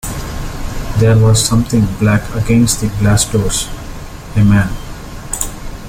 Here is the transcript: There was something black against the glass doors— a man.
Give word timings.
There 0.97 1.15
was 1.15 1.45
something 1.45 1.85
black 1.99 2.23
against 2.33 2.81
the 2.81 2.87
glass 2.97 3.31
doors— 3.31 3.67
a 4.35 4.43
man. 4.43 4.75